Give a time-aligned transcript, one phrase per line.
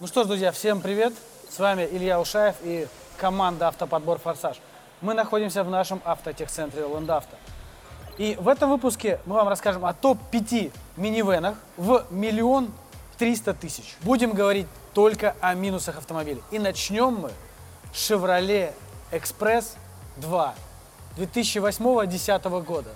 [0.00, 1.12] Ну что ж, друзья, всем привет!
[1.50, 4.56] С вами Илья Ушаев и команда «Автоподбор Форсаж».
[5.02, 7.36] Мы находимся в нашем автотехцентре «Ландавто».
[8.16, 12.72] И в этом выпуске мы вам расскажем о топ-5 минивенах в миллион
[13.18, 13.94] триста тысяч.
[14.00, 16.40] Будем говорить только о минусах автомобиля.
[16.50, 17.30] И начнем мы
[17.92, 18.72] с Chevrolet
[19.12, 19.76] Express
[20.16, 20.54] 2
[21.18, 22.88] 2008-2010 года.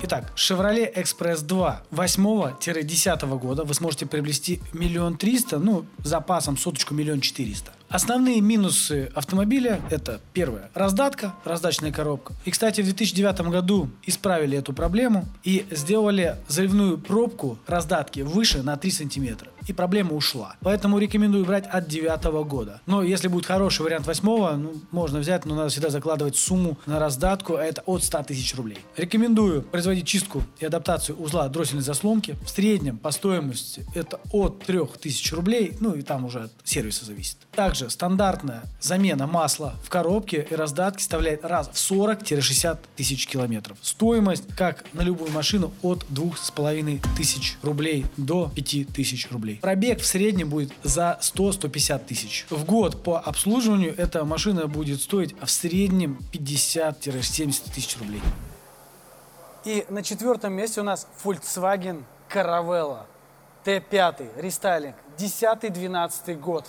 [0.00, 7.20] Итак, Chevrolet Express 2 8-10 года вы сможете приобрести миллион триста, ну, запасом соточку миллион
[7.20, 7.72] четыреста.
[7.90, 12.34] Основные минусы автомобиля– это первое– раздатка, раздачная коробка.
[12.44, 18.76] И, кстати, в 2009 году исправили эту проблему и сделали заливную пробку раздатки выше на
[18.76, 19.50] 3 сантиметра.
[19.66, 20.56] И проблема ушла.
[20.60, 22.80] Поэтому рекомендую брать от 2009 года.
[22.86, 26.98] Но если будет хороший вариант 8 ну, можно взять, но надо всегда закладывать сумму на
[26.98, 28.78] раздатку, а это от 100 тысяч рублей.
[28.96, 32.36] Рекомендую производить чистку и адаптацию узла дроссельной заслонки.
[32.44, 37.38] В среднем по стоимости это от 3000 рублей, ну и там уже от сервиса зависит.
[37.52, 43.78] Также также стандартная замена масла в коробке и раздатке составляет раз в 40-60 тысяч километров.
[43.82, 49.60] Стоимость, как на любую машину, от 2,5 тысяч рублей до 5 тысяч рублей.
[49.62, 52.46] Пробег в среднем будет за 100-150 тысяч.
[52.50, 58.22] В год по обслуживанию эта машина будет стоить в среднем 50-70 тысяч рублей.
[59.64, 63.02] И на четвертом месте у нас Volkswagen Caravella
[63.64, 66.64] Т5, рестайлинг, 10-12 год.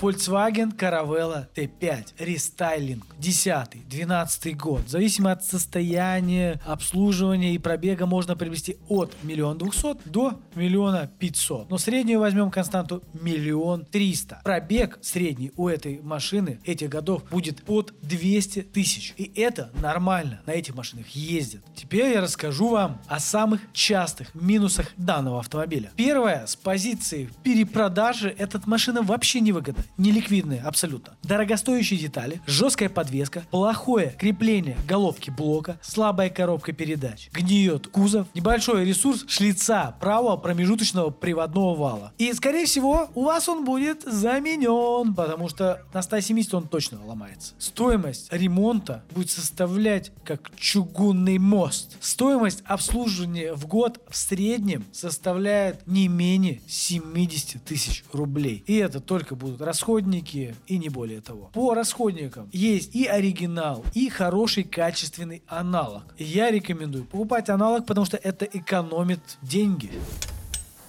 [0.00, 4.84] Volkswagen Caravella T5 рестайлинг 10-12 год.
[4.86, 11.68] В зависимости от состояния, обслуживания и пробега можно приобрести от миллиона двухсот до миллиона пятьсот.
[11.68, 14.40] Но среднюю возьмем константу миллион триста.
[14.42, 19.12] Пробег средний у этой машины этих годов будет от 200 тысяч.
[19.18, 20.40] И это нормально.
[20.46, 21.60] На этих машинах ездят.
[21.74, 25.90] Теперь я расскажу вам о самых частых минусах данного автомобиля.
[25.96, 31.16] Первое, с позиции перепродажи эта машина вообще невыгодна неликвидные абсолютно.
[31.22, 39.24] Дорогостоящие детали, жесткая подвеска, плохое крепление головки блока, слабая коробка передач, гниет кузов, небольшой ресурс
[39.28, 42.12] шлица правого промежуточного приводного вала.
[42.18, 47.54] И, скорее всего, у вас он будет заменен, потому что на 170 он точно ломается.
[47.58, 51.96] Стоимость ремонта будет составлять как чугунный мост.
[52.00, 58.64] Стоимость обслуживания в год в среднем составляет не менее 70 тысяч рублей.
[58.66, 61.50] И это только будут расходы расходники и не более того.
[61.54, 66.02] По расходникам есть и оригинал, и хороший качественный аналог.
[66.18, 69.90] Я рекомендую покупать аналог, потому что это экономит деньги.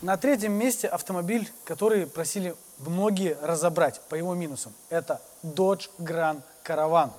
[0.02, 4.74] На третьем месте автомобиль, который просили многие разобрать по его минусам.
[4.90, 7.12] Это Dodge Grand Caravan.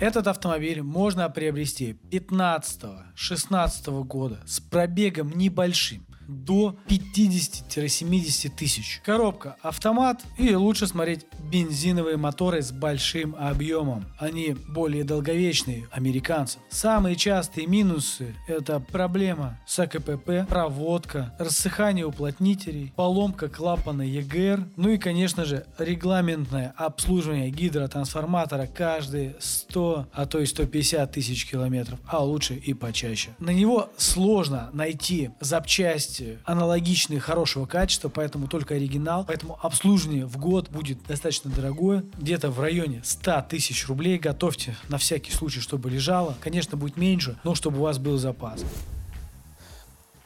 [0.00, 9.00] Этот автомобиль можно приобрести 15-16 года с пробегом небольшим до 50-70 тысяч.
[9.04, 14.04] Коробка автомат и лучше смотреть бензиновые моторы с большим объемом.
[14.18, 16.60] Они более долговечные, американцев.
[16.70, 24.98] Самые частые минусы это проблема с АКПП, проводка, рассыхание уплотнителей, поломка клапана ЕГР, ну и
[24.98, 32.54] конечно же регламентное обслуживание гидротрансформатора каждые 100, а то и 150 тысяч километров, а лучше
[32.54, 33.30] и почаще.
[33.38, 39.24] На него сложно найти запчасти есть аналогичные хорошего качества, поэтому только оригинал.
[39.24, 44.18] Поэтому обслуживание в год будет достаточно дорогое, где-то в районе 100 тысяч рублей.
[44.18, 46.36] Готовьте на всякий случай, чтобы лежало.
[46.40, 48.64] Конечно, будет меньше, но чтобы у вас был запас.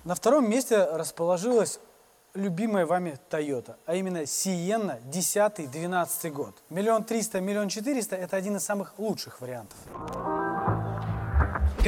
[0.04, 1.80] На втором месте расположилась
[2.34, 6.54] любимая вами Toyota, а именно Sienna 10-12 год.
[6.70, 9.76] Миллион триста, миллион четыреста– это один из самых лучших вариантов.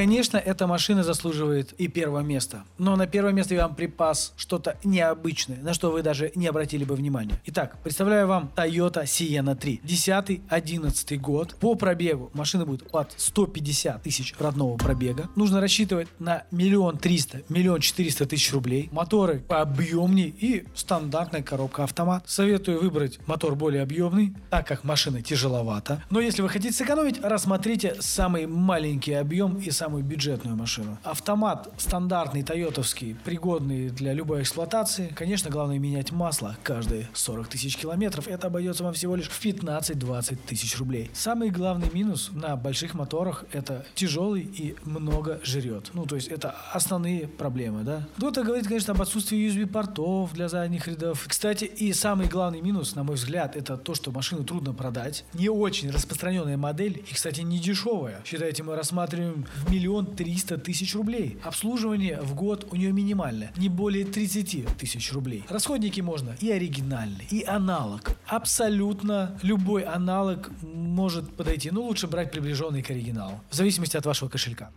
[0.00, 2.64] Конечно, эта машина заслуживает и первого места.
[2.78, 6.84] Но на первое место я вам припас что-то необычное, на что вы даже не обратили
[6.84, 7.38] бы внимания.
[7.44, 9.82] Итак, представляю вам Toyota Sienna 3.
[9.84, 11.54] 10-11 год.
[11.56, 15.28] По пробегу машина будет под 150 тысяч родного пробега.
[15.36, 18.88] Нужно рассчитывать на миллион триста, миллион четыреста тысяч рублей.
[18.92, 22.24] Моторы пообъемнее и стандартная коробка автомат.
[22.26, 26.02] Советую выбрать мотор более объемный, так как машина тяжеловата.
[26.08, 30.98] Но если вы хотите сэкономить, рассмотрите самый маленький объем и самую бюджетную машину.
[31.02, 35.12] Автомат стандартный, тойотовский, пригодный для любой эксплуатации.
[35.16, 38.28] Конечно, главное менять масло каждые 40 тысяч километров.
[38.28, 41.10] Это обойдется вам всего лишь в 15-20 тысяч рублей.
[41.12, 45.90] Самый главный минус на больших моторах это тяжелый и много жрет.
[45.92, 48.06] Ну, то есть это основные проблемы, да.
[48.16, 51.24] Кто-то говорит, конечно, об отсутствии USB-портов для задних рядов.
[51.26, 55.24] Кстати, и самый главный минус, на мой взгляд, это то, что машину трудно продать.
[55.34, 58.22] Не очень распространенная модель и, кстати, не дешевая.
[58.24, 61.38] Считайте, мы рассматриваем миллион триста тысяч рублей.
[61.44, 65.44] Обслуживание в год у нее минимальное, не более 30 тысяч рублей.
[65.48, 68.10] Расходники можно и оригинальный, и аналог.
[68.26, 74.28] Абсолютно любой аналог может подойти, но лучше брать приближенный к оригиналу, в зависимости от вашего
[74.28, 74.70] кошелька.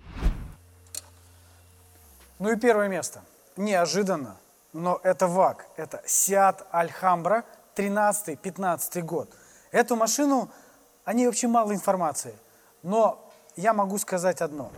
[2.40, 3.24] Ну и первое место.
[3.58, 4.38] Неожиданно,
[4.74, 5.68] но это ВАГ.
[5.78, 7.44] Это Seat Alhambra
[7.76, 9.30] 13-15 год.
[9.72, 10.50] Эту машину,
[11.06, 12.36] о ней вообще мало информации.
[12.82, 14.72] Но я могу сказать одно.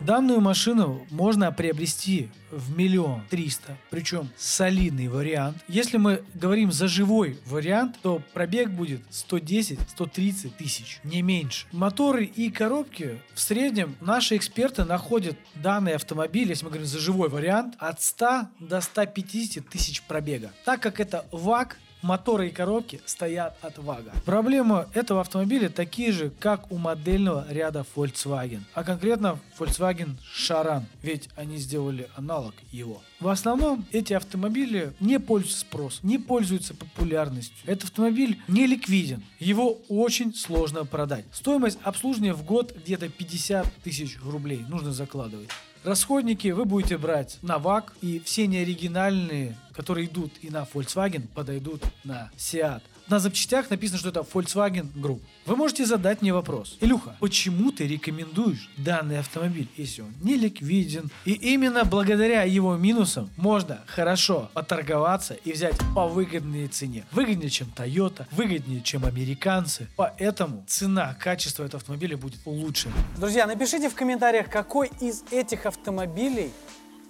[0.00, 5.58] Данную машину можно приобрести в миллион триста, причем солидный вариант.
[5.68, 11.68] Если мы говорим за живой вариант, то пробег будет 110-130 тысяч, не меньше.
[11.70, 17.28] Моторы и коробки в среднем наши эксперты находят данный автомобиль, если мы говорим за живой
[17.28, 20.50] вариант, от 100 до 150 тысяч пробега.
[20.64, 24.12] Так как это ВАГ, Моторы и коробки стоят от ВАГа.
[24.24, 31.28] Проблема этого автомобиля такие же, как у модельного ряда Volkswagen, а конкретно Volkswagen Charan, ведь
[31.36, 33.00] они сделали аналог его.
[33.20, 37.56] В основном эти автомобили не пользуются спросом, не пользуются популярностью.
[37.66, 41.24] Этот автомобиль не ликвиден, его очень сложно продать.
[41.32, 45.50] Стоимость обслуживания в год где-то 50 тысяч рублей нужно закладывать.
[45.84, 51.82] Расходники вы будете брать на ВАК, и все неоригинальные, которые идут и на Volkswagen, подойдут
[52.04, 52.82] на Seat.
[53.12, 55.20] На запчастях написано, что это Volkswagen Group.
[55.44, 56.78] Вы можете задать мне вопрос.
[56.80, 61.10] Илюха, почему ты рекомендуешь данный автомобиль, если он не ликвиден?
[61.26, 67.04] И именно благодаря его минусам можно хорошо поторговаться и взять по выгодной цене.
[67.12, 69.88] Выгоднее, чем Toyota, выгоднее, чем американцы.
[69.96, 72.90] Поэтому цена, качество этого автомобиля будет лучше.
[73.18, 76.50] Друзья, напишите в комментариях, какой из этих автомобилей,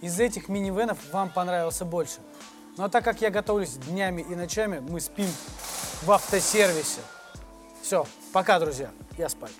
[0.00, 2.19] из этих минивенов вам понравился больше.
[2.76, 5.28] Ну а так как я готовлюсь днями и ночами, мы спим
[6.02, 7.00] в автосервисе.
[7.82, 9.52] Все, пока, друзья, я спать.